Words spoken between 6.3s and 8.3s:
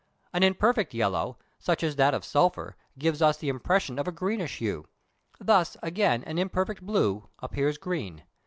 imperfect blue appears green.